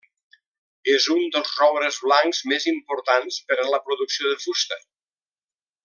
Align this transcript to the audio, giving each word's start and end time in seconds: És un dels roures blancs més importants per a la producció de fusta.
És 0.93 1.05
un 1.15 1.19
dels 1.35 1.51
roures 1.59 1.99
blancs 2.05 2.39
més 2.53 2.65
importants 2.73 3.39
per 3.51 3.59
a 3.65 3.67
la 3.75 3.81
producció 3.91 4.33
de 4.35 4.43
fusta. 4.47 4.81